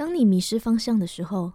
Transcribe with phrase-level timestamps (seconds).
[0.00, 1.52] 当你迷失方向的时候，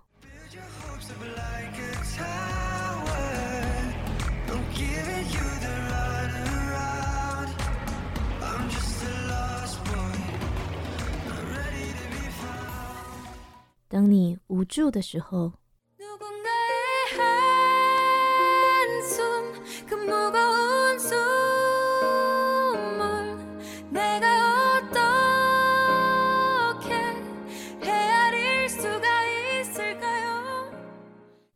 [13.88, 15.52] 当你无助的时候。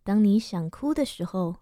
[0.09, 1.55] 当你想哭的时候，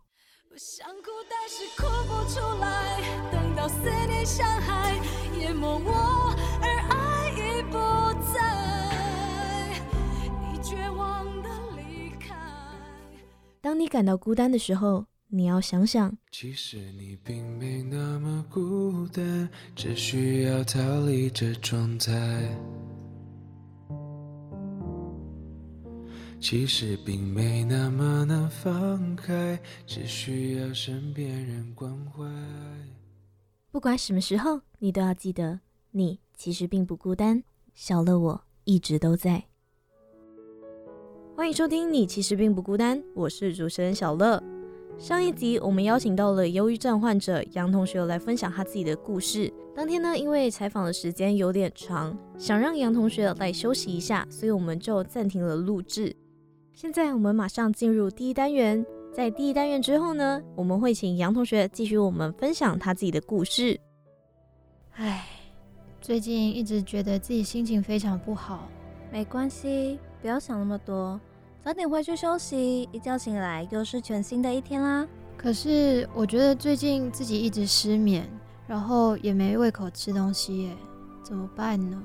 [0.49, 3.01] 我想哭，但是哭不出来。
[3.29, 4.95] 等到思念像海
[5.37, 7.77] 淹没我，而爱已不
[8.33, 9.81] 在。
[10.39, 12.33] 你绝望的离开
[13.59, 22.13] 当你感到孤单的时候，你要想想，其实你并没那么孤单，只需要逃离这状态。
[26.39, 32.23] 其实并没那么难放开，只需要身边人关怀。
[33.71, 35.59] 不管什么时候，你都要记得，
[35.91, 37.43] 你其实并不孤单。
[37.73, 39.43] 小乐，我一直都在。
[41.35, 44.41] 欢迎收听《你其实并不孤单》，我是主持人小乐。
[44.99, 49.51] 上一集我们邀请到了忧郁症患者杨同学来分享他自己的故事。
[49.75, 56.15] 当天呢，因为采访的时间有点长，想让杨同学来休息一下，所以我们就暂停了录制。
[56.79, 63.79] 现在我们马上进入第一单元，在第一单元之后呢，我们会请杨同学继续我们分享他自己的故事。
[64.93, 65.25] 唉，
[65.99, 68.69] 最近一直觉得自己心情非常不好。
[69.11, 71.19] 没关系，不要想那么多，
[71.65, 75.07] 早点回去休息，一觉醒来又是全新的一天啦。
[75.35, 78.29] 可是我觉得最近自己一直失眠，
[78.67, 80.77] 然后也没胃口吃东西耶，
[81.23, 81.99] 怎么办呢？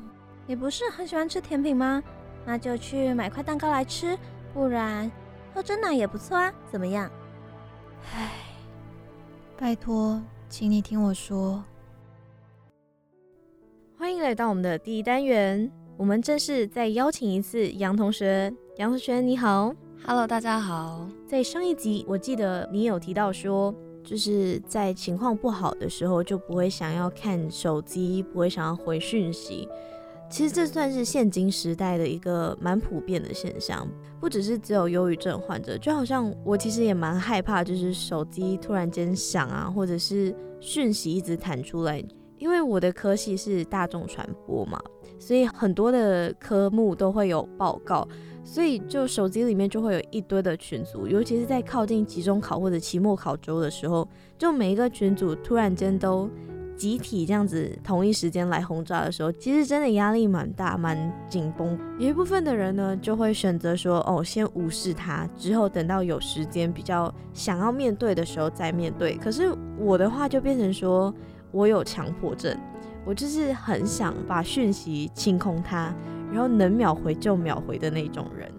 [0.47, 2.03] 你不是很喜欢吃甜品吗？
[2.47, 4.19] 那就去买块蛋糕来吃。
[4.55, 5.11] 不然
[5.55, 7.11] 喝真奶也不错啊，怎么样？
[8.14, 8.33] 唉，
[9.56, 11.64] 拜托，请你听我说。
[13.96, 18.52] 欢迎来到我们的第一单元，我们正式再邀请一次杨同学。
[18.77, 19.74] 杨同学你好
[20.05, 21.08] ，Hello，大家好。
[21.27, 23.74] 在上一集，我记得你有提到说，
[24.05, 29.67] 就是在情况不好的时候，就不会想要看手机，不会想要回讯息。
[30.33, 33.87] 其实这算是现今时代的一个蛮普遍的现象，
[34.19, 42.03] 不只是只有忧郁症患者，就好像我其实也蛮害怕，就是手机突然间响啊，或者是讯息一直弹出来，
[42.39, 44.81] 因为我的科系是大众传播嘛，
[45.19, 48.09] 所以很多的科目都会有报告，
[48.43, 56.27] 所以就手机里面就会有一堆的群组，尤其是在靠近期中考或者期末考周的时候，就每一个群组突然间都。
[56.77, 61.78] 集体这样子同一时间来轰炸的时候，其实真的压力蛮大、蛮紧绷。
[61.98, 71.14] 有一部分的人呢，就会选择说：“哦，先无视它，之后等到有时间、比较想要面对的时候再面对。”可是我的话就变成说，
[71.50, 72.56] 我有强迫症，
[73.04, 75.94] 我就是很想把讯息清空它，
[76.33, 78.50] 然后能秒回就秒回的那种人，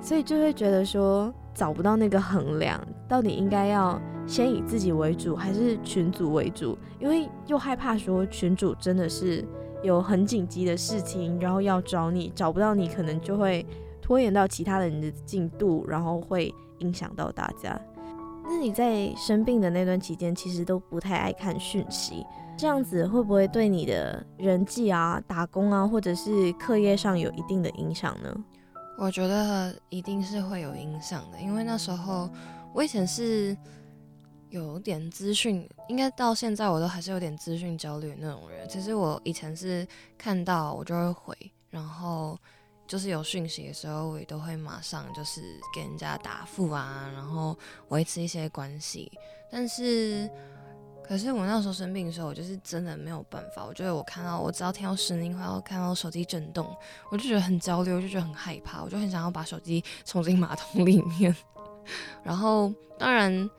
[0.00, 4.00] 所以就会觉得说找不到那个衡量，到底应该要。
[4.26, 6.76] 先以自己为主还是群组为主？
[6.98, 9.44] 因为又害怕说群主真的是
[9.82, 13.64] 有很紧急的事情，然后要找你找不到你，可能就会
[14.02, 17.80] 拖延到其他人的进度，然后会影响到大家。
[18.44, 22.26] 那你在生病的那段期间，其实都不太爱看讯息，
[22.58, 28.34] 这样子会不会对你的人际啊、打工啊，或者是课业上有一定的影响呢？
[28.98, 32.28] 我觉得一定是会有影响的，因为那时候
[32.74, 33.56] 我以前是。
[34.50, 38.68] 有点资讯，应该到现在我都还是有点资讯焦虑那种人。
[38.68, 39.86] 其实我以前是
[40.16, 42.38] 看到我就会回，然后
[42.86, 45.42] 就是有讯息的时候，我也都会马上就是
[45.74, 47.58] 给人家答复啊，然后
[47.88, 49.10] 维持一些关系。
[49.50, 50.30] 但是，
[51.02, 53.64] 可是我那时候生病的时候，我就是真的没有办法。
[53.64, 56.66] 我觉得我看到我只要听到声音，或者看到手机震动，
[57.10, 61.34] 我就觉得很焦虑，我就觉得很害怕，我就很想要把手机冲进马桶里面。
[62.22, 63.50] 然后，当然。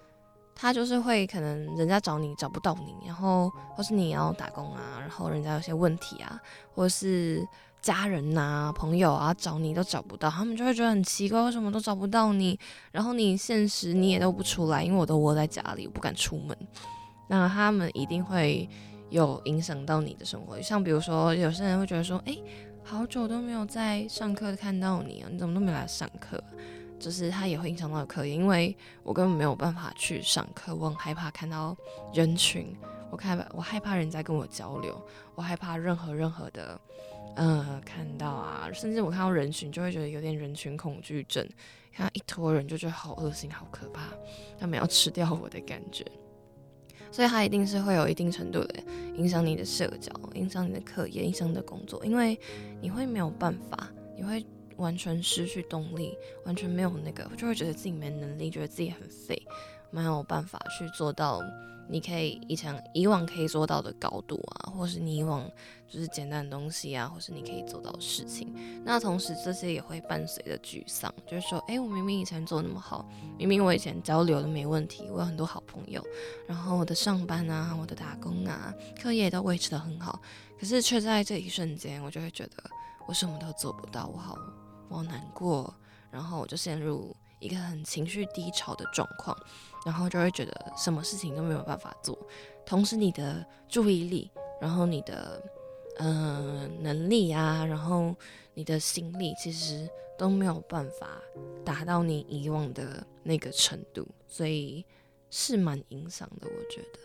[0.59, 6.41] 他就是会可能人家找你找不到你，然后或是你要打工啊，然后人家有些问题啊，
[6.73, 7.47] 或是
[7.79, 12.59] 家人呐、朋友啊找你都找不到，他们就会觉得很奇怪，为什么都找不到你？
[12.91, 16.57] 然后你现实你也都不出来，因为我都窝在家里，我不敢出门。
[17.27, 18.67] 那他们一定会
[19.11, 22.35] 有影响到你的生活，像比如说有些人会觉得说，哎，
[22.83, 26.43] 好久都没有在上课看到你啊，你怎么都没来上课？
[26.99, 31.75] 就是它也会影响到课业，因为我根本没有办法去上课，我很害怕看到
[32.13, 32.75] 人群，
[33.11, 34.99] 我害怕我害怕人在跟我交流，
[35.35, 36.79] 我害怕任何任何的
[37.35, 41.47] 呃看到啊，甚至我看到人群就会觉得有点人群恐惧症，
[41.93, 44.09] 看到一坨人就觉得好恶心、好可怕，
[44.59, 46.05] 他们要吃掉我的感觉。
[47.09, 48.83] 所以它一定是会有一定程度的
[49.15, 52.37] 影响你的社交，影响你的课业，影响你的工作，因为
[52.81, 54.45] 你会没有办法，你会
[54.77, 59.41] 完全失去动力，完全没有那个，就会觉得自己没能力，觉得自己很废，
[59.91, 61.41] 没有办法去做到。
[61.89, 65.49] 你可以以前以往可以做到的高度啊，或是你以往
[65.87, 68.53] 就是简单的东西啊，或是你可以做到的事情。
[68.83, 76.03] 那同时这些也会伴随着沮丧，就是说，哎，我明明以前做那么好，明明我以前交流都没问题，我有很多好朋友，
[76.45, 80.19] 然后我的上班啊，我的打工啊，课业都维持得很好，
[80.59, 82.69] 可是却在这一瞬间，我就会觉得
[83.07, 84.37] 我什么都做不到，我好
[84.89, 85.73] 我难过，
[86.11, 89.37] 然后我就陷入一个很情绪低潮的状况。
[89.85, 92.17] 然后就会觉得什么事情都没有办法做，
[92.65, 94.29] 同时你的注意力，
[94.59, 95.41] 然后你的
[95.99, 98.13] 嗯能力啊，然后
[98.53, 101.21] 你的心力，其实都没有办法
[101.63, 104.83] 达到你以往的那个程度，所以
[105.29, 106.47] 是蛮影响的。
[106.47, 106.99] 我觉得，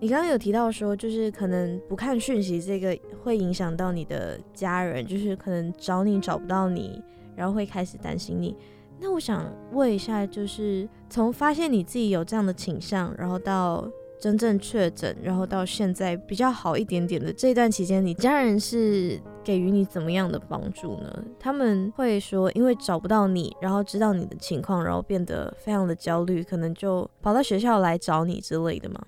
[0.00, 7.02] 你刚刚有提到说，就是可能不看讯息，这个会影响到你的家人，就是可能找你找不到你，
[7.34, 8.56] 然后会开始担心你。
[9.00, 13.90] 那我想问一下，就是从发现你自己有这样的倾向，然后到
[14.20, 21.24] 真正确诊，然后到现在比较好一点点的这段期间，你家人是给予你怎么样的帮助呢？
[21.40, 29.04] 他们会说，因为找不到你，然后知道你的情况，然后变得非常的焦虑，可能就跑到学校来找你之类的吗？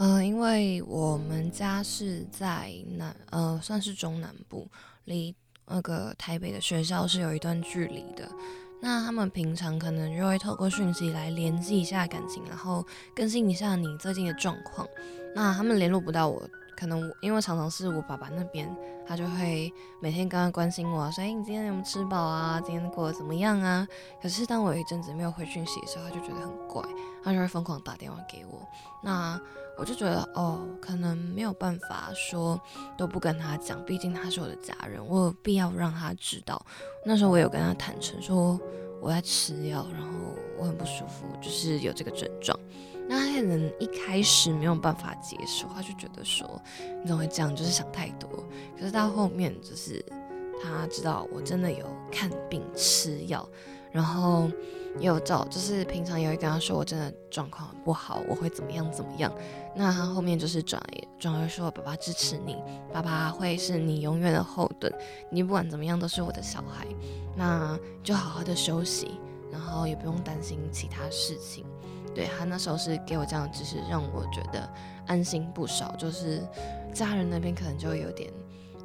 [0.00, 4.68] 嗯，因为我们家是在南，呃，算是中南部，
[5.06, 5.34] 离
[5.66, 8.28] 那个台北的学校是有一段距离的。
[8.80, 14.86] 那他们平常可能就会透过讯息来联系一下感情，然后更新一下你最近的状况。
[15.34, 16.40] 那他们联络不到我，
[16.76, 18.72] 可能因为常常是我爸爸那边，
[19.04, 22.60] 他就会每天刚刚关心我，说：“哎，你今天有没有吃饱啊？
[22.60, 23.84] 今天过得怎么样啊？”
[24.22, 26.80] 可是当我有一阵子没有回讯息的时候，他就觉得很怪，
[27.24, 28.62] 他就会疯狂打电话给我。
[29.02, 29.40] 那
[29.78, 32.60] 我就觉得哦，可能没有办法说
[32.96, 36.60] 都不跟他讲，毕竟他是我的家人，我有必要让他知道。
[37.04, 38.60] 那时候我有跟他坦诚说
[39.00, 40.08] 我在吃药，然后
[40.58, 42.58] 我很不舒服，就是有这个症状。
[43.08, 46.60] 那他可能一开始没有办法接受，他就觉得说
[47.00, 48.28] 你怎么会这样，就是想太多。
[48.76, 50.04] 可是到后面就是
[50.62, 53.48] 他知道我真的有看病吃药，
[53.92, 54.50] 然后。
[54.98, 59.32] 也有照，就是平常也会跟他说我真的状况不好，我会怎么样怎么样。
[59.76, 60.82] 那他后面就是转
[61.20, 62.56] 转而说爸爸支持你，
[62.92, 64.92] 爸爸会是你永远的后盾，
[65.30, 66.84] 你不管怎么样都是我的小孩，
[67.36, 69.20] 那就好好的休息，
[69.52, 71.64] 然后也不用担心其他事情。
[72.12, 74.68] 对他那时候是给我这样的支持，让我觉得
[75.06, 75.94] 安心不少。
[75.96, 76.42] 就是
[76.92, 78.32] 家人那边可能就有点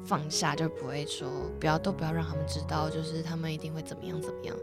[0.04, 1.28] 放下，就不会说
[1.58, 4.54] 不要都不要让他们知道，就是他们一定会怎么样怎么样。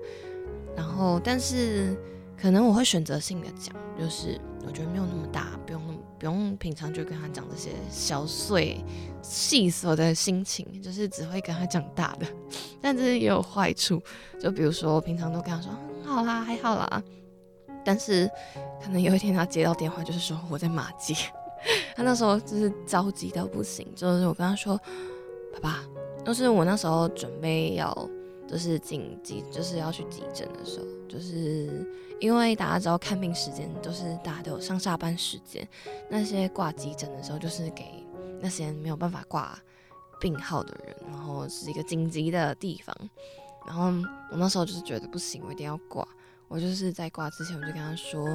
[0.75, 1.95] 然后，但是
[2.39, 8.83] 可能我会选择性的讲，就是我觉得没有那么大，不用那么不用平常就跟他讲这些小碎
[9.21, 12.25] 细琐的心情，就是只会跟他讲大的。
[12.81, 14.01] 但这也有坏处，
[14.39, 15.71] 就比如说我平常都跟他说
[16.03, 17.03] 嗯好啦，还好啦，
[17.85, 18.29] 但是
[18.83, 21.13] 可能有一天他接到电话，就是说我在马街，
[21.95, 24.79] 他那时候就是着急到不行，就是我跟他说
[25.53, 25.83] 爸爸，
[26.25, 28.09] 就是我那时候准备要。
[28.51, 31.89] 就是紧急，就是要去急诊的时候，就是
[32.19, 35.65] 因为大家知道看病时间都是大家都有上下班时间，
[36.09, 38.05] 那些挂急诊的时候就是给
[38.41, 39.57] 那些没有办法挂
[40.19, 42.93] 病号的人，然后是一个紧急的地方。
[43.65, 43.85] 然后
[44.31, 46.05] 我那时候就是觉得不行，我一定要挂。
[46.49, 48.27] 我就是在挂之前我就跟他说，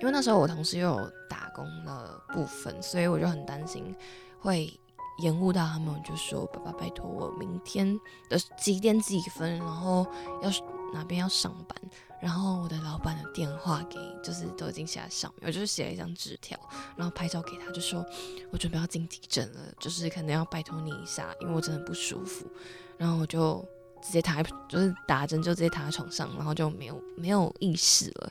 [0.00, 3.92] 因为那时候我同事又有打工的部分，所以我就很担心
[4.38, 4.72] 会。
[5.18, 10.06] 延误到他们，就说爸爸拜托我明天的几点几分，然后
[10.42, 10.50] 要
[10.92, 11.76] 哪边要上班，
[12.20, 16.58] 然后我的老板的电话给就是都已经写在上面，我就是写了一张纸条，
[16.96, 18.04] 然后拍照给他，就说
[18.50, 22.46] 我准备要进急诊了，就是可能要拜托你一下，因为我真的不舒服，
[22.96, 23.64] 然后我就
[24.02, 28.30] 直接躺在就是打针就直接躺在床上，然后就没有没有意识了，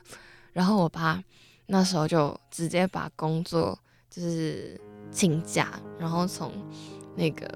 [0.52, 1.22] 然后我爸
[1.66, 3.78] 那时候就直接把工作
[4.10, 4.80] 就是。
[5.12, 6.52] 请假，然后从
[7.14, 7.48] 那个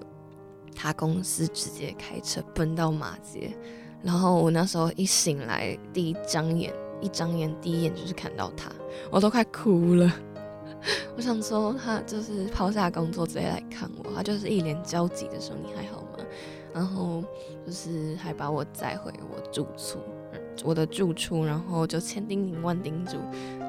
[0.75, 3.53] 他公司直接开车奔到马街，
[4.03, 8.71] 然后我那时候一醒来，第一张眼一张眼第一眼就是看到他，
[9.11, 10.11] 我都快哭了。
[11.17, 16.25] 我想说他就是抛下工作直接来看我，他就是一脸焦急的说：“你还好吗？”
[16.73, 17.23] 然后
[17.67, 19.99] 就是还把我载回我住处，
[20.65, 23.19] 我的住处，然后就千叮咛万叮嘱。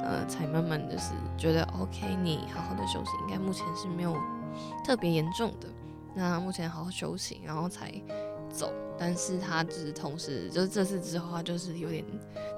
[0.03, 4.15] 呃，才慢慢的是觉得 OK，你好好的休息，应该目前是没有
[4.86, 5.67] 特别严重的。
[6.13, 7.91] 那目前好好休息，然后才
[8.50, 8.74] 走。
[8.98, 12.03] 但是他就是同时，就是这次之后，他就是有点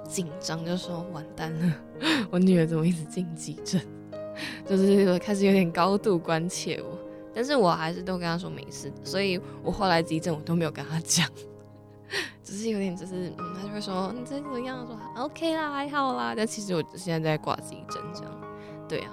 [0.07, 1.75] 紧张，就说完蛋了，
[2.31, 3.79] 我女儿怎么一直进急诊，
[4.67, 6.97] 就是开始有点高度关切我。
[7.35, 11.27] 但是我还是都跟他说没事，所以我后来急诊我都没有跟他讲，
[12.43, 14.85] 只是有点就是嗯，他就会说你这怎么样？
[14.85, 16.33] 说 OK 啦，还好啦。
[16.35, 18.31] 但其实我现在在挂急诊这样，
[18.87, 19.11] 对啊，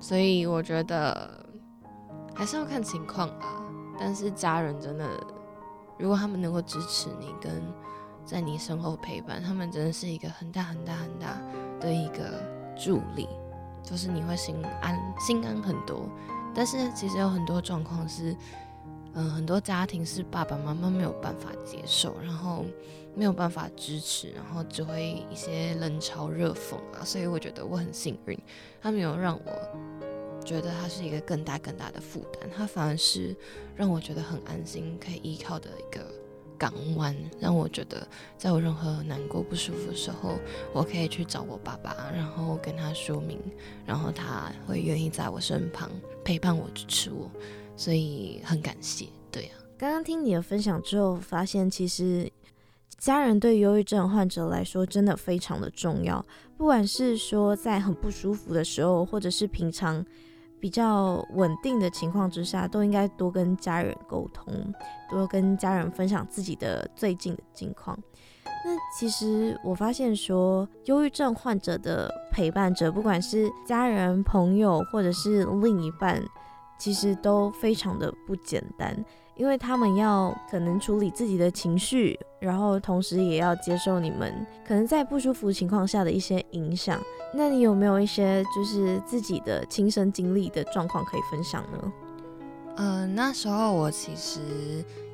[0.00, 1.40] 所以我觉得。
[2.34, 3.62] 还是要看情况吧，
[3.98, 5.06] 但是家人真的，
[5.98, 7.62] 如果他们能够支持你，跟
[8.24, 11.38] 在你身后陪伴，他们真的是一个很大很大很大
[11.78, 12.42] 的一个
[12.74, 13.28] 助力，
[13.82, 16.08] 就是你会心安心安很多。
[16.54, 18.34] 但是其实有很多状况是，
[19.14, 22.64] 嗯，很多家庭是爸爸妈妈没有办法接受，然后
[23.14, 27.04] 没有办法支持，然后只会一些冷嘲热讽啊。
[27.04, 28.38] 所以我觉得我很幸运，
[28.80, 29.52] 他没有让我。
[30.44, 33.32] 觉得他是一个更大更大的负担，他反而是
[33.76, 36.04] 让我觉得很安心，可以依靠的一个
[36.58, 38.04] 港湾，让我觉得
[38.36, 40.40] 在我任何难过不舒服的时候，
[40.72, 43.38] 我可以去找我爸爸，然后跟他说明，
[43.86, 45.88] 然后他会愿意在我身旁
[46.24, 47.30] 陪伴我支持我，
[47.76, 49.06] 所以很感谢。
[49.30, 52.30] 对啊，刚刚听你的分享之后，发现其实
[52.98, 56.24] 家人对忧郁症患者来说真的非常的重要，
[56.56, 60.04] 不管是说在很不舒服的时候，或者是平常。
[60.60, 64.54] 比较稳定的情况之下，都应该多跟家人沟通，
[65.10, 67.98] 多跟家人分享自己的最近的近况。
[68.44, 76.22] 那其实我发现说，忧郁症患者的陪伴者，不管是家人、朋友，或者是另一半，
[76.82, 79.04] 其实都非常的不简单。
[79.36, 87.00] 因为他们要可能处理自己的情绪，然后同时也要接受你们可能在不舒服情况下的一些影响。
[87.32, 91.92] 那你有没有一些就是自己的亲身经历的状况可以分享呢？
[92.76, 94.40] 呃，那时候我其实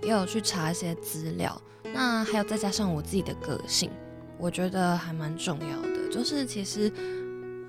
[0.03, 1.61] 也有去查一些资料，
[1.95, 3.89] 那还有再加上我自己的个性，
[4.37, 6.93] 我觉得还蛮重要的，就是其实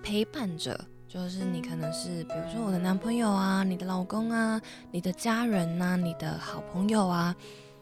[0.01, 0.79] 陪伴着。
[1.09, 4.61] 就是你可能是，比如说我的男朋友啊，你的老公啊，
[4.91, 7.35] 你的家人呐，你的好朋友啊，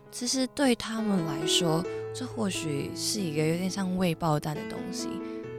[0.09, 1.83] 其实对他们来说，
[2.15, 5.09] 这或许是一个有点像未爆弹的东西。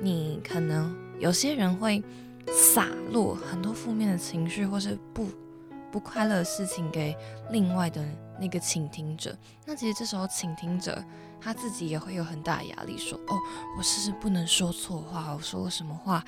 [0.01, 2.03] 你可能有些人会
[2.51, 5.29] 洒落很多负面的情绪，或是不
[5.93, 7.15] 不快乐的事情给
[7.51, 8.03] 另外的
[8.41, 9.37] 那个倾听者。
[9.67, 11.05] 那其实这时候倾听者
[11.39, 13.37] 他自己也会有很大的压力，说哦，
[13.77, 15.35] 我是不是不能说错话？
[15.35, 16.25] 我说了什么话？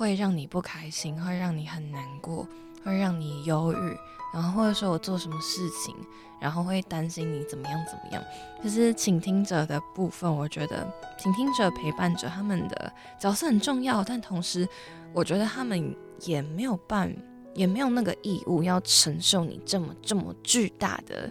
[0.00, 2.48] 会让你不开心，会让你很难过，
[2.82, 3.98] 会让你忧郁，
[4.32, 5.94] 然后或者说我做什么事情，
[6.40, 8.24] 然后会担心你怎么样怎么样。
[8.62, 12.90] 其实倾听者的部分，我觉得倾听者、陪伴者他们的
[13.20, 14.66] 角色很重要，但同时
[15.12, 17.14] 我觉得他们也没有办，
[17.54, 21.30] 也没有那个义务要承受你这么这么巨大的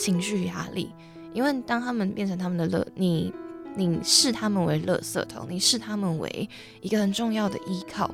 [0.00, 0.90] 情绪压力，
[1.34, 3.30] 因为当他们变成他们的乐，你。
[3.76, 6.48] 你视他们为垃圾桶，你视他们为
[6.80, 8.10] 一个很重要的依靠，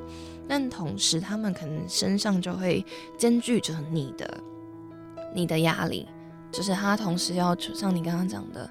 [0.48, 2.84] 但同时他们可能身上就会
[3.16, 4.40] 兼具着你的
[5.32, 6.08] 你的压力，
[6.50, 8.68] 就是他同时要像你刚刚讲的，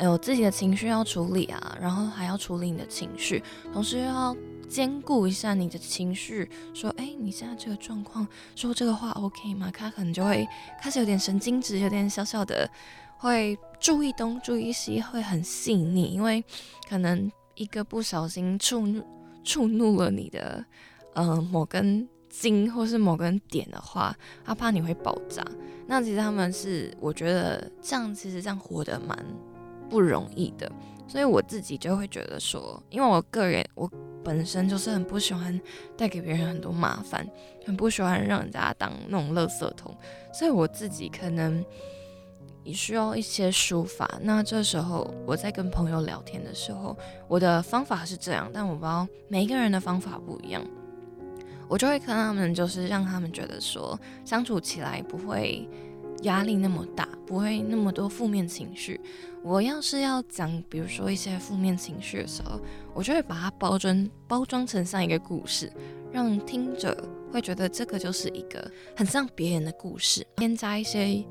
[0.00, 3.40] 有自己的情绪要处理啊，然后还要处理你的情绪，
[3.72, 4.36] 同时又要
[4.68, 8.26] 兼顾一下你的情绪，说，哎，你现在这个状况
[8.56, 9.70] 说这个话 OK 吗？
[9.72, 10.44] 他可能就会
[10.82, 12.68] 开始有点神经质，有点小小的。
[13.16, 16.42] 会注意东注意西，会很细腻，因为
[16.88, 19.04] 可能一个不小心触怒
[19.44, 20.64] 触怒了你的，
[21.12, 25.44] 呃，某根筋或是某根点的话，他怕你会爆炸。
[25.86, 29.22] 那其实他们是，我觉得这样其实这样活得蛮
[29.90, 30.72] 不容易的，
[31.06, 33.86] 所以我自己就会觉得说，因为我个人我
[34.24, 35.60] 本身就是很不喜欢
[35.94, 37.28] 带给别人很多麻烦，
[37.66, 39.94] 很不喜欢让人家当那种垃圾桶，
[40.32, 41.62] 所以我自己可能。
[42.66, 46.96] 你需要一些抒发，那这时候我在跟朋友聊天的时候，
[47.28, 50.64] 我的方法是这样，但我不知道每一个人的方法不一样，
[51.68, 55.68] 我就会看他们，就是让他们觉得说相处起来不会
[56.22, 58.98] 压力那么大，不会那么多负面情绪。
[59.42, 62.58] 我要是要讲，比如说一些负面情绪的时候，
[62.94, 65.70] 我就会把它包装包装成像一个故事，
[66.10, 66.96] 让听者
[67.30, 71.22] 会觉得这个就是一个很像别人的故事，添加一些。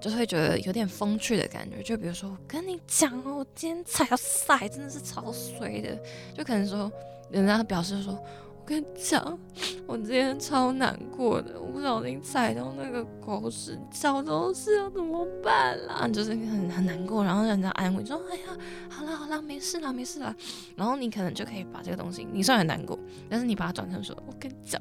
[0.00, 5.96] 就会觉得有点风趣的感觉，就比如说我跟你讲哦，我今天踩到赛真的是超衰的，
[6.34, 6.90] 就可能说
[7.30, 9.38] 人家表示说，我跟你讲，
[9.86, 16.08] 我今天超难过的，我不小心踩到那个狗屎，小都是要怎么办啦？
[16.08, 18.56] 就是很很难过，然后人家安慰说，哎呀，
[18.88, 20.34] 好啦好啦，没事啦没事啦，
[20.76, 24.80] 然后你可能就可以把这个东西，你虽然很难过，但是你把它转成说，我跟你讲。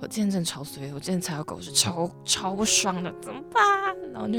[0.00, 3.62] 我今天真的超衰，我今天踩到狗是超超不爽的，怎么办？
[4.12, 4.38] 然后就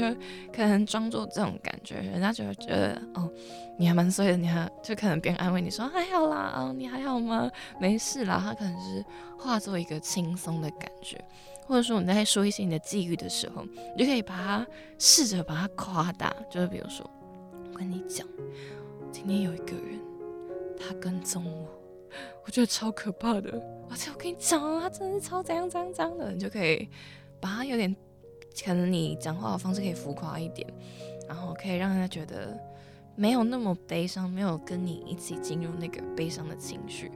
[0.52, 3.30] 可能装作这种感觉，人家就会觉得哦，
[3.78, 7.50] 你还蛮衰的，你还就可能别人安慰你说还好啦，哦，你还好吗？
[7.80, 9.04] 没事啦，他可能是
[9.38, 11.18] 化作一个轻松的感觉，
[11.64, 13.64] 或者说你在说一些你的际遇的时候，
[13.96, 14.66] 你就可以把它
[14.98, 17.08] 试着把它夸大，就是比如说，
[17.72, 18.26] 我跟你讲，
[19.10, 19.98] 今天有一个人
[20.76, 21.68] 他跟踪我，
[22.44, 23.50] 我觉得超可怕的，
[23.92, 26.88] 而且我跟你讲啊，他真的是超怎样怎样怎样的，你就可以
[27.38, 27.94] 把他有点。
[28.66, 30.66] 可能你讲话的方式可以浮夸一点，
[31.26, 32.54] 然后可以让人家觉得
[33.14, 37.10] 没有那么悲伤，没有跟你一起进入那个悲伤的情绪。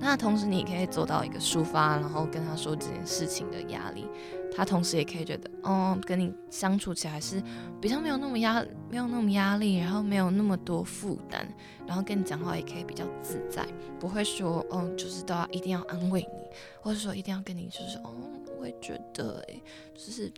[0.00, 4.06] 那同时你可以做到一个抒发，然后跟他说这件事情的压力。
[4.54, 7.42] 他同时也可以觉得，哦，跟你相处起来是
[7.80, 11.46] 比较没有那么压，没有那么压力，然后没有那么多负担，
[11.86, 13.66] 然后跟你讲话也可以比较自在，
[14.00, 16.42] 不会说，哦，就是都要一定要安慰你，
[16.80, 18.12] 或者说一定要跟你就是，哦，
[18.58, 19.62] 我也觉得，诶，
[19.94, 20.32] 就是。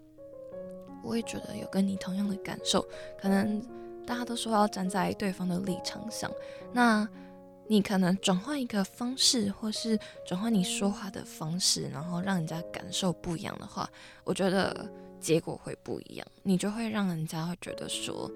[1.03, 2.87] 我也觉得有跟你同样的感受，
[3.19, 3.59] 可能
[4.07, 6.31] 大家都说要站在对方的立场上，
[6.73, 7.09] 那
[7.67, 13.89] 你可能转换一个方式，或是转换你说话的方式，然后让人家感受不一样的话，
[14.25, 14.91] 我觉得
[15.21, 18.29] 结果会不一样，你就会让人家会觉得说，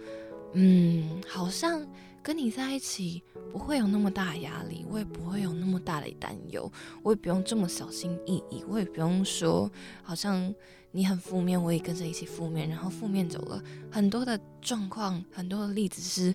[0.53, 1.85] 嗯，好像
[2.25, 6.69] 跟你在一起不会有那么大压力，我也不会有那么大的担忧，
[7.05, 9.71] 我也不用这么小心翼翼，我也不用说
[10.03, 10.53] 好像。
[10.97, 16.33] 你很负面，我也跟着一起负面，然后负面走了很多的状况，很多的例子是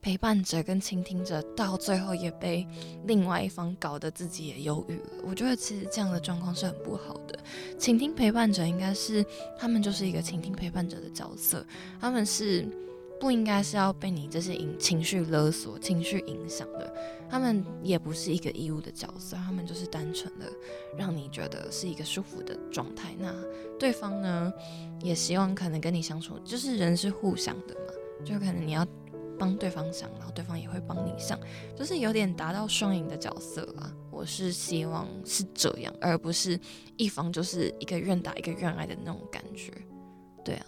[0.00, 2.66] 陪伴者跟倾听者到最后也被
[3.04, 5.10] 另外一方搞得自己也忧郁了。
[5.22, 7.38] 我觉得其实这样的状况是很不好的。
[7.78, 9.22] 倾听陪伴者应该是
[9.58, 11.62] 他们就是一个倾听陪伴者的角色，
[12.00, 12.66] 他们是。
[13.20, 16.92] 不应该是要被你这些影情绪勒索、情绪影响的。
[17.28, 20.50] 他们也不是一个义务的角色，他们就是单纯的
[20.98, 23.14] 让你觉得是一个舒服的状态。
[23.18, 23.32] 那
[23.78, 24.52] 对方呢，
[25.00, 28.84] 也希望可能跟你相处，就是人是互相的嘛，就可能你要
[29.38, 31.38] 帮对方想，然后对方也会帮你想，
[31.76, 33.94] 就是有点达到双赢的角色啦。
[34.10, 36.58] 我是希望是这样，而不是
[36.96, 39.72] 一方就是一个愿打一个愿挨的那种感觉。
[40.44, 40.66] 对啊。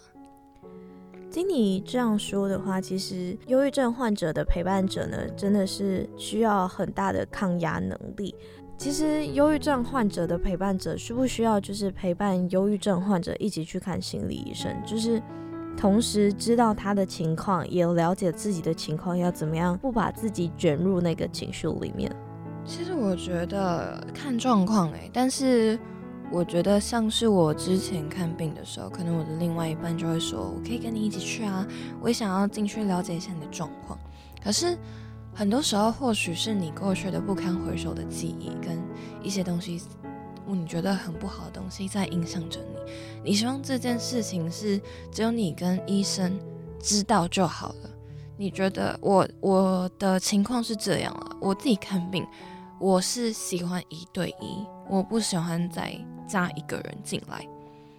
[1.33, 8.35] 听你这样说的话，其实忧郁症患者的陪伴者呢，真的是需要很大的抗压能力。
[8.77, 15.23] 其实，忧郁症患者的陪伴者需不需要就是陪伴忧郁症患者一起去看心理医生，就是
[15.75, 22.15] 同时知道他的情况，也了解自己的情况，要怎么样不把自己卷入那个情绪里面。
[22.67, 25.79] 其实我觉得看状况诶，但是。
[26.33, 31.67] 我觉得像是我之前看病的时候，可能我的另外一半就会说：“我可以跟你一起去啊，
[32.01, 33.99] 我也想要进去了解一下你的状况。”
[34.43, 34.77] 可是
[35.35, 38.83] 很多时候，或许是你过去的不堪回首的记忆跟
[39.23, 39.83] 一些东西，
[40.47, 42.93] 你觉得很不好的东西在影响着你。
[43.31, 44.81] 你希望这件事情是
[45.13, 46.39] 只有你跟医生
[46.81, 47.91] 知道就好了。
[48.39, 52.27] 你觉得我我的情况是这样了，我自己看病，
[52.83, 55.97] 我是喜欢一对一，我不喜欢再。
[56.27, 57.47] 加一个人进来，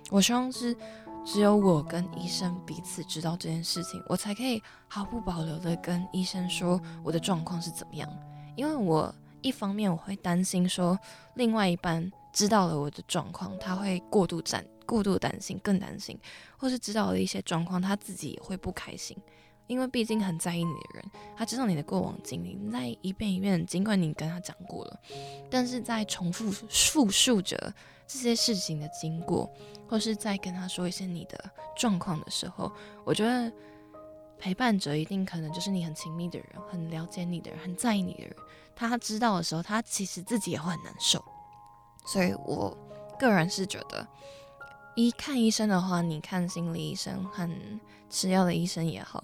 [0.09, 0.75] 我希望是
[1.23, 8.09] 只有我跟医生彼此知道这件事情，我才可以毫不保留的跟医生说我的状况是怎么样。
[8.55, 10.97] 因为我一方面我会担心说，
[11.35, 16.19] 另外一半知道了我的状况，他会过度担过度担心，更担心，
[16.57, 19.15] 或是知道了一些状况，他自己也会不开心。
[19.67, 24.99] 因为毕竟很在意你的人，他知道你的过往经历，在一遍一遍，尽管你跟他讲过了，
[25.49, 27.73] 但是在重复复述着。
[28.05, 29.49] 这些事情的经过，
[29.87, 32.69] 或是在跟他说一些你的状况的时候，
[33.05, 33.51] 我觉得
[34.37, 38.35] 陪伴者一定可能就是你很亲密的人，很了解你的人，很在意你的人。
[38.75, 41.23] 他知道的时候，他其实自己也会很难受。
[42.05, 42.77] 所以我
[43.17, 44.05] 个人是觉得，
[44.95, 47.49] 一看医生的话，你看心理医生和
[48.09, 49.23] 吃药的医生也好。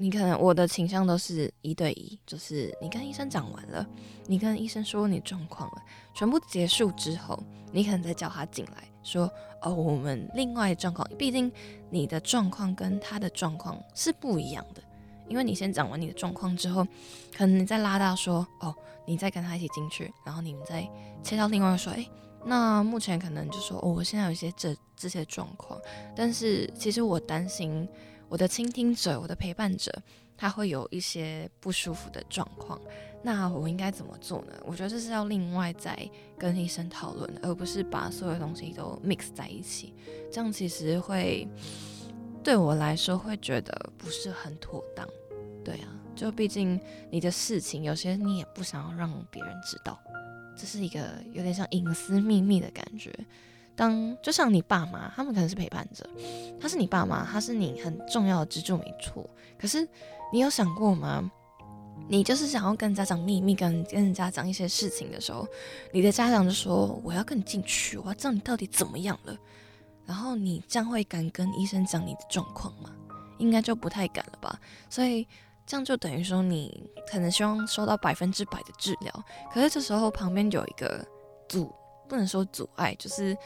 [0.00, 3.84] 你可能我的倾向都是一对一，就是你跟医生讲完了，
[4.28, 5.82] 你跟医生说你状况了，
[6.14, 7.36] 全部结束之后，
[7.72, 9.28] 你可能再叫他进来，说
[9.60, 11.50] 哦，我们另外状况，毕竟
[11.90, 14.80] 你的状况跟他的状况是不一样的，
[15.26, 16.86] 因为你先讲完你的状况之后，
[17.36, 18.72] 可能你再拉到说哦，
[19.04, 20.88] 你再跟他一起进去，然后你们再
[21.24, 22.08] 切到另外说，哎，
[22.44, 25.76] 那目前可能就说哦，我现在有一些这这些状况，
[26.14, 27.88] 但是其实我担心。
[28.28, 29.92] 我的倾听者，我的陪伴者，
[30.36, 32.80] 他会有一些不舒服的状况，
[33.22, 34.52] 那我应该怎么做呢？
[34.64, 35.98] 我觉得这是要另外再
[36.38, 39.94] 跟医生讨论，而不是把所有东西都 mix 在一起，
[40.30, 41.48] 这样其实会
[42.44, 45.08] 对我来说会觉得不是很妥当。
[45.64, 49.98] 对啊，就毕竟你的事情，有些你也不想要让别人知道，
[50.56, 51.00] 这是一个
[51.32, 53.12] 有点像隐私秘密的感觉。
[53.78, 56.04] 当就像你爸妈，他们可能是陪伴者，
[56.60, 59.24] 他是你爸妈，他是你很重要的支柱，没错。
[59.56, 59.86] 可是
[60.32, 61.30] 你有想过吗？
[62.08, 65.46] 你就是想要跟家长秘密，跟跟人家讲一些事情的时候，
[65.92, 69.36] 你的家长就说：“我要跟你进去，我要知道你到底怎么样了。”
[70.04, 72.90] 然后你将会敢跟医生讲你的状况吗？
[73.38, 74.58] 应该就不太敢了吧。
[74.90, 75.26] 所以
[75.66, 81.06] 这样就等于说，你可能希望收到百分之百的治疗，可是这时候旁边有一个
[81.48, 81.70] 阻，
[82.08, 83.36] 不能说阻碍，就是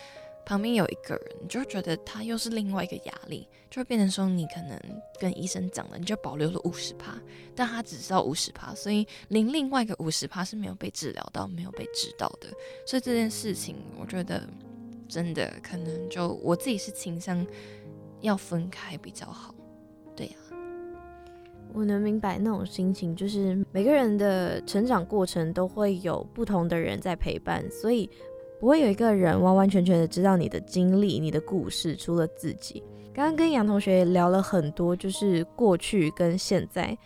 [0.45, 4.79] 旁边有一个人，你就觉得他又是另外一个压力，就会变成说，你可能
[5.21, 7.15] 跟医生讲了，你就保留了五十趴，
[7.55, 12.49] 但他只知道五十趴，所以另另外一个五十趴是没有被治疗到，没有被知道的。
[12.87, 14.43] 所以这件事情，我觉得
[15.09, 17.47] 真的可能就我自己是倾向
[18.21, 19.55] 要分开比较好。
[20.15, 20.33] 对呀、
[21.73, 28.11] 我能明白那种心情，就是每个人的成长过程都会有不同的人在陪伴，所以
[28.63, 32.81] 不会有一个人完完全全的知道你的经历、你的故事，除了自己。
[33.13, 36.97] 刚刚跟杨同学聊了很多，就是过去跟现在。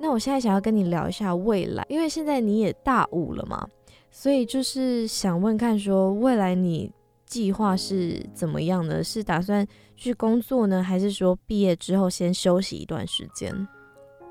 [0.00, 3.64] 那我现在想要跟你聊一下未来，因为现在你也大五了嘛，
[4.10, 6.90] 所以就是想问看说，未来你
[7.26, 9.04] 计划是怎么样呢？
[9.04, 13.54] 是打算去工作呢，还是说毕业之后先休息一段时间？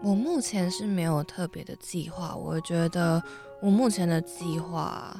[0.03, 3.23] 我目前是没有特别的计划，我觉得
[3.61, 5.15] 我目前的计划，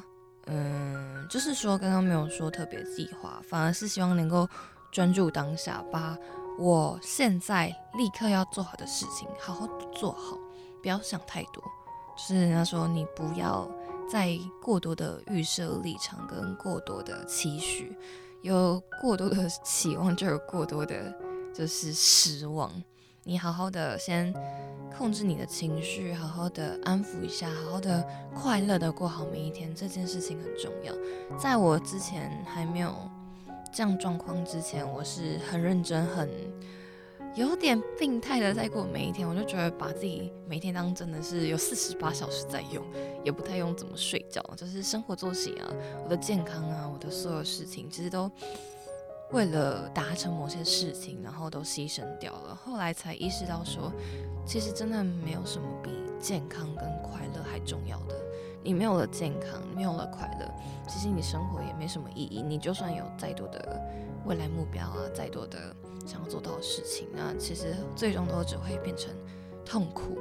[0.46, 4.48] 嗯，就是说刚刚没有说特别计划，反而是希望能够
[4.92, 6.16] 专注当下，把
[6.58, 10.36] 我现在立刻要做好的事情好好做好，
[10.82, 11.62] 不要想太多。
[12.16, 13.68] 就是人家说你不要
[14.08, 17.96] 再过多的预设立场跟过多的期许，
[18.42, 21.12] 有过多的 期望就有过多的
[21.52, 22.70] 就是失望。
[23.26, 24.30] 你好好的先
[24.94, 30.94] 控制你的情绪，好好的安抚一下，好好的快乐的过好每一天，这件事情很重要。
[31.38, 32.94] 在我之前还没有
[33.72, 36.28] 这样状况之前，我是很认真、很
[37.34, 39.26] 有点病态的在过每一天。
[39.26, 42.84] 我就觉得把自己每天当真的是有四十八小时在用，
[43.24, 45.72] 也不太用怎么睡觉，就是生活作息啊，
[46.04, 48.30] 我的健康啊，我的所有事情，其实都。
[49.34, 52.54] 为了达成某些事情，然后都牺牲掉了。
[52.54, 53.92] 后来才意识到说，
[54.46, 58.14] 其实真的没有什么比健康跟快乐还重要的。
[58.62, 60.48] 你没有了健康，没有了快乐，
[60.88, 62.42] 其实你生活也没什么意义。
[62.42, 63.82] 你就算有再多的
[64.24, 65.74] 未来目标啊，再多的
[66.06, 69.10] 想要做到的事情，那其实最终都只会变成
[69.66, 70.16] 痛苦。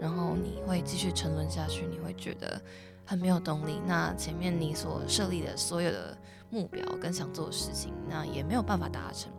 [0.00, 2.60] 然后你会继续沉沦下去，你会觉得
[3.04, 3.80] 很没有动力。
[3.86, 6.18] 那前面你所设立的所有的。
[6.56, 9.30] 目标跟想做的事情，那也没有办法达成。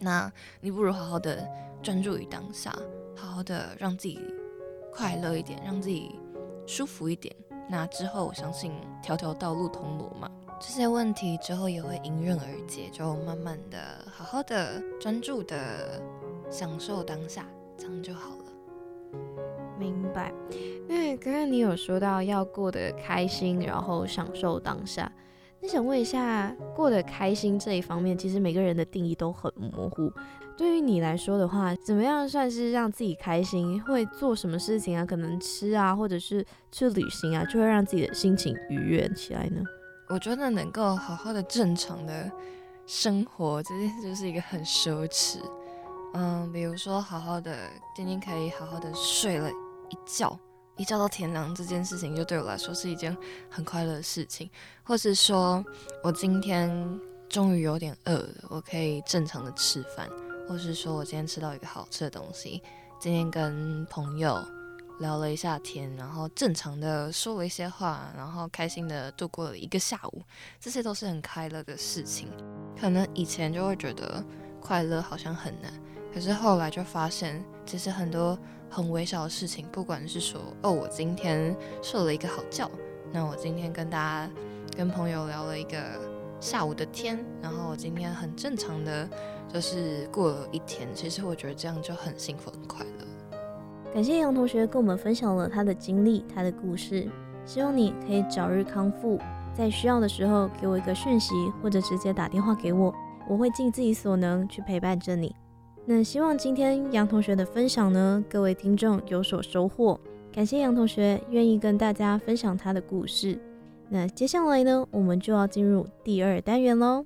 [0.00, 1.48] 那你不如好好的
[1.80, 2.74] 专注于当下，
[3.16, 4.18] 好好的让自己
[4.92, 6.18] 快乐一点，让自己
[6.66, 7.32] 舒服一点。
[7.68, 12.90] 那之后，我相信条条道路通罗马，这些问题之后也会迎刃而解。
[12.90, 13.78] 就慢慢的、
[14.10, 16.02] 好好的、专注的
[16.50, 17.46] 享受当下，
[17.78, 19.20] 这样就好了。
[19.78, 20.34] 明白。
[20.88, 25.10] 因为刚刚你有说到要过得开心，然后享受当下。
[25.62, 30.10] 那想问一下，过得开心这一方面，其实每个人的定义都很模糊。
[30.56, 33.82] 对于你来说的话，怎么样算是让自己开心？
[33.84, 35.04] 会做什么事情啊？
[35.04, 39.62] 可能吃啊，或者是去旅行啊，就会让自己的心情愉悦起来呢？
[40.08, 42.30] 我觉得能够好好的正常的
[42.86, 45.38] 生活，这件事就是一个很奢侈。
[46.14, 47.54] 嗯，比如说好好的
[47.94, 50.38] 今天可以好好的睡了一觉。
[50.80, 53.14] 一觉到天亮这件事情，就对我来说是一件
[53.50, 54.48] 很快乐的事情，
[54.82, 55.62] 或是说
[56.02, 60.08] 我今天终于有点饿了，我可以正常的吃饭，
[60.48, 62.62] 或是说我今天吃到一个好吃的东西，
[62.98, 64.42] 今天跟朋友
[65.00, 70.22] 聊了一下天，然后正常的说了一些话，然后开心的度过了一个下午，
[70.58, 72.26] 这些都是很快乐的事情。
[72.80, 74.24] 可能以前就会觉得
[74.58, 75.70] 快乐好像很难，
[76.12, 78.38] 可是后来就发现，其实很多。
[78.72, 82.70] 很微小的事情，不管是说哦，我今天睡了一个好觉，
[83.10, 84.30] 那我今天跟大家、
[84.76, 85.76] 跟朋友聊了一个
[86.38, 89.10] 下午的天，然后我今天很正常的
[89.52, 93.40] 就是过了一天，其实我觉得这样就很幸福、很快乐。
[93.92, 97.10] 感谢杨同学跟我们分享了他的经历、他的故事，
[97.44, 99.18] 希望你可以早日康复，
[99.52, 102.94] 在需要的时候给我一个讯息，或者直接打电话给我，
[103.28, 105.34] 我会尽自己所能去陪伴着你。
[105.86, 109.98] 那希望今天杨同学的分享呢，各位听众有所收获。
[110.32, 113.36] 感谢杨同学愿意跟大家分享他的故事。
[113.88, 117.04] 那接下来呢，我们就要进入第二单元喽。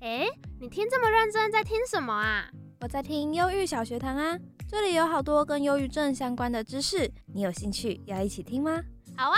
[0.00, 0.26] 哎，
[0.60, 2.50] 你听这么认真，在听什么啊？
[2.80, 8.82] 我在听忧郁小学堂啊，这里有好多跟忧郁症相关的知识，你有兴趣要一起听吗？
[9.16, 9.36] 好啊。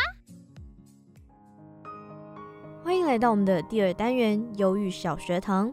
[2.83, 5.71] 欢迎来到我们的第二单元——忧郁小学堂。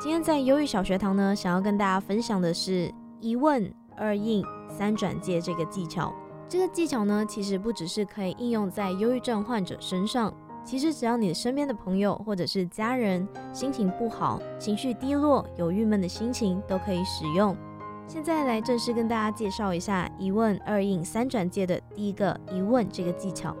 [0.00, 6.12] 今天在忧郁小学堂呢，想要跟大家分享的是一问二应三转介这个技巧。
[6.48, 17.56] 这个技巧呢，其实不只是可以应用在忧郁症患者身上，其实只要你身边的朋友或者是家人心情不好、情绪低落、有郁闷的心情，都可以使用。
[18.06, 23.56] 现在来正式跟大家介绍一下一问二应三转介的第一个一问这个技巧。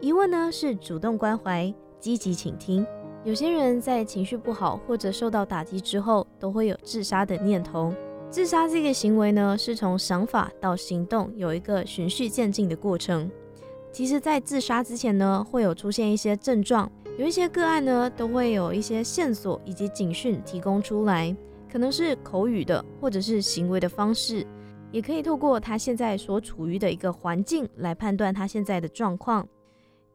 [0.00, 2.84] 一问呢是主动关怀、积极倾听。
[3.26, 7.92] 有些人在情绪不好或者受到打击之后，都会有自杀的念头。
[8.30, 13.28] 自杀这个行为呢，是从想法到行动有一个循序渐进的过程。
[13.90, 21.36] 其实，在自杀之前呢，会有出现一些症状，有一些个案呢，都会有一些线索以及警讯提供出来。
[21.68, 24.46] 可能是口语的，或者是行为的方式，
[24.92, 29.44] 也可以透过他现在所处于的一个环境来判断他现在的状况。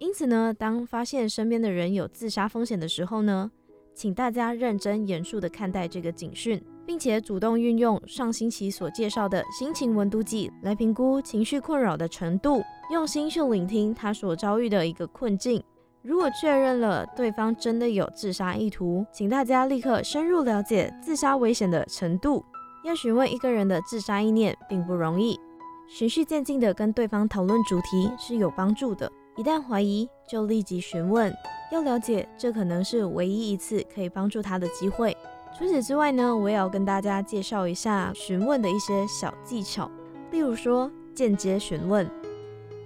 [0.01, 3.51] 因此呢，当发现身边的人有自杀风险的时候呢，
[3.93, 15.63] 请大家认真严肃的看待这个警讯，并且主动运用上星期所介绍的心情温度计来评估情绪困扰的程度，用心去聆听他所遭遇的一个困境。
[16.01, 22.43] 如果确认了对方真的有自杀意图，请大家立刻深入了解自杀危险的程度。
[22.83, 25.39] 要询问一个人的自杀意念并不容易，
[25.87, 29.11] 循序渐进的跟对方讨论主题是有帮助的。
[29.41, 31.33] 一旦怀疑，就立即询问。
[31.71, 35.17] 要了解，这可能是唯一一次可以帮助他的机会。
[35.57, 39.89] 除此之外呢，我也要跟大家介绍一下询问的一些小技巧，
[40.29, 42.07] 例如说间接询问。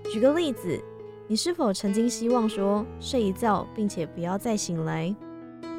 [0.09, 0.81] 举个例子。
[1.27, 5.13] 你是否曾经希望说睡一觉，并且不要再醒来？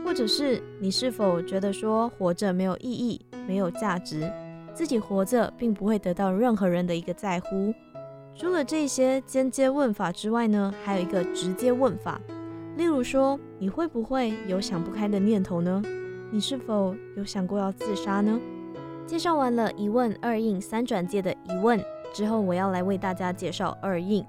[0.04, 4.30] 或者是你是否觉得说活着没有意义、没有价值，
[4.74, 7.72] 自己活着并不会得到任何人的一个在乎？
[8.38, 12.20] 除了这些间接问法之外呢，还有一个直接问法，
[12.76, 15.82] 例如说你会不会有想不开的念头呢？
[16.30, 18.38] 你是否有想过要自杀呢？
[19.06, 24.22] 介绍完了一问二应三转介的疑问之后，我要来为大家介绍二应。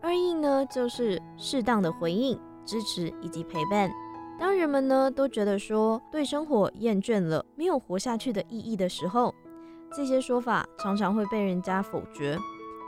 [0.00, 3.88] 二应呢，就是适当的回应、支持以及陪伴。
[4.40, 9.32] 当人们呢都觉得说对生活厌倦了，没有活下去的意义的时候，
[9.94, 12.38] 这些说法常常会被人家否决，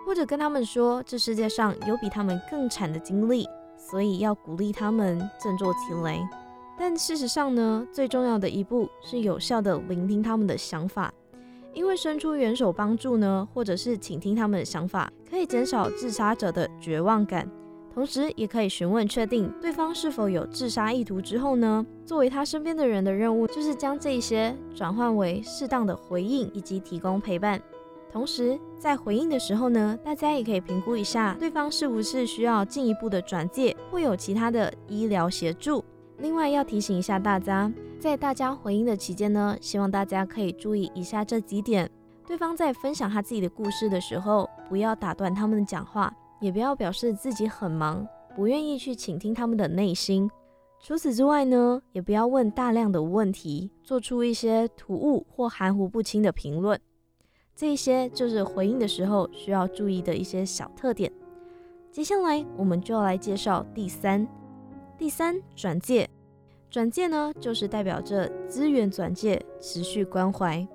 [0.07, 6.21] 或者跟他们说这世界上有比他们更惨的经历，所以要鼓励他们振作起来。
[6.79, 11.13] 但事实上呢，最重要的一步是有效的聆听他们的想法。
[11.75, 17.49] 因为伸出援手帮助呢，或者是倾听他们的想法，可以减少自杀者的绝望感，
[17.95, 27.59] 同时也可以询问确定对方是否有自杀意图之后呢，作为他身边的人的任务就是将这些转换为适当的回应以及提供陪伴。
[28.13, 35.83] 同时在回应的时候呢，大家也可以评估一下对方是不是需要进一步的转介或有其他的医疗协助。
[36.19, 37.73] 另外要提醒一下大家。
[37.99, 41.89] 在大家回应的期间呢，希望大家可以注意以下这几点：
[42.27, 50.29] 对方在分享他自己的故事的时候，不要打断他们的讲话，也不要表示自己很忙，不愿意去倾听他们的内心。
[50.81, 56.77] 除此之外呢，也不要问大量的问题，做出一些突兀或含糊不清的评论。
[57.55, 61.13] 这些就是回应的时候需要注意的一些小特点。
[61.91, 64.27] 接下来我们就要来介绍第三，
[64.97, 66.09] 第三转介。
[66.71, 70.67] 转介呢，就是代表着资源转介、持续关怀。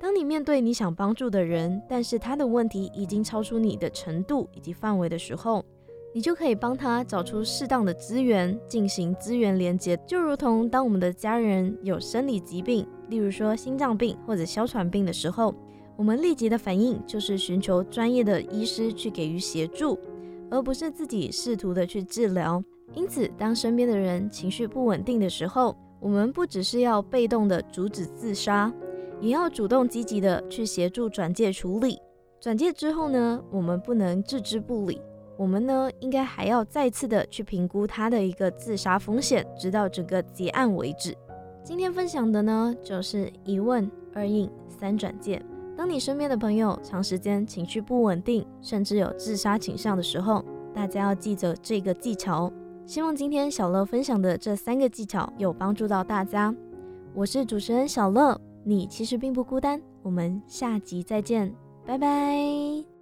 [0.00, 5.62] 当你面对你想帮助的人，但是他的问题已经超出你的程度以及范围的时候，
[6.14, 9.98] 你就可以帮他找出适当的资源，进行资源连接。
[10.06, 15.54] 就如同当我们的家人有生理疾病，例如说心脏病或者哮喘病的时候，
[15.96, 19.98] 我们立即的反应就是寻求专业的医师去给予协助，
[20.50, 22.62] 而不是自己试图的去治疗。
[22.94, 28.72] 因此，当身边的人情绪不稳定的时候，我们不只是要被动的阻止自杀，
[29.20, 31.98] 也要主动积极的去协助转介处理。
[32.40, 35.00] 转介之后呢，我们不能置之不理，
[35.36, 41.16] 我们呢应该还要再次的去评估他的一个自杀风险，直到整个结案为止。
[41.62, 45.40] 今天分享的呢，就是一问二应三转介。
[45.76, 52.52] 当你身边的朋友长时间情绪不稳定，甚至有自杀倾向的时候，大家要记着这个技巧。
[52.86, 56.54] 希望今天小乐分享的这三个技巧有帮助到大家。
[57.14, 59.80] 我是主持人小乐，你其实并不孤单。
[60.02, 61.52] 我们下集再见，
[61.86, 62.93] 拜拜。